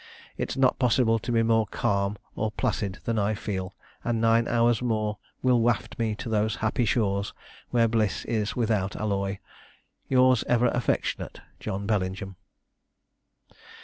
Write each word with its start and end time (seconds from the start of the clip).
It's 0.35 0.57
not 0.57 0.79
possible 0.79 1.19
to 1.19 1.31
be 1.31 1.43
more 1.43 1.67
calm 1.67 2.17
or 2.35 2.49
placid 2.49 2.97
than 3.05 3.19
I 3.19 3.35
feel, 3.35 3.75
and 4.03 4.19
nine 4.19 4.47
hours 4.47 4.81
more 4.81 5.19
will 5.43 5.61
waft 5.61 5.99
me 5.99 6.15
to 6.15 6.27
those 6.27 6.55
happy 6.55 6.85
shores 6.85 7.33
where 7.69 7.87
bliss 7.87 8.25
is 8.25 8.55
without 8.55 8.95
alloy. 8.95 9.37
Yours 10.07 10.43
ever 10.47 10.69
affectionate, 10.69 11.41
JOHN 11.59 11.85
BELLINGHAM." 11.85 12.35